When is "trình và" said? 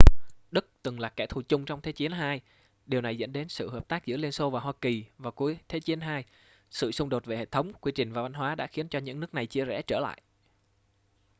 7.95-8.21